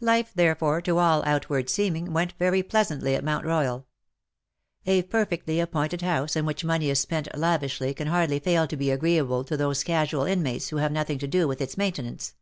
Life, 0.00 0.32
therefore, 0.34 0.80
to 0.80 0.96
all 0.96 1.22
outward 1.26 1.68
seeming, 1.68 2.14
went 2.14 2.32
very 2.38 2.62
pleasantly 2.62 3.14
at 3.14 3.22
Moimt 3.22 3.44
Royal. 3.44 3.86
A 4.86 5.02
perfectly 5.02 5.60
appointed 5.60 6.00
house 6.00 6.36
in 6.36 6.46
which 6.46 6.64
money 6.64 6.88
is 6.88 7.00
spent 7.00 7.28
lavishly 7.36 7.92
can 7.92 8.06
hardly 8.08 8.38
fail 8.38 8.66
to 8.66 8.78
be 8.78 8.90
agreeable 8.90 9.44
to 9.44 9.58
those 9.58 9.84
casual 9.84 10.24
inmates 10.24 10.70
who 10.70 10.78
have 10.78 10.90
nothing 10.90 11.18
to 11.18 11.28
do 11.28 11.46
with 11.46 11.60
its 11.60 11.76
main 11.76 11.92
tenance. 11.92 12.32